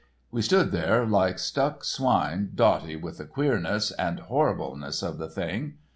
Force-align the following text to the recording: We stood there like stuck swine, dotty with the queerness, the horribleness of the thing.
We 0.31 0.41
stood 0.41 0.71
there 0.71 1.05
like 1.05 1.37
stuck 1.37 1.83
swine, 1.83 2.53
dotty 2.55 2.95
with 2.95 3.19
the 3.19 3.25
queerness, 3.25 3.93
the 3.95 4.23
horribleness 4.27 5.03
of 5.03 5.19
the 5.19 5.29
thing. 5.29 5.75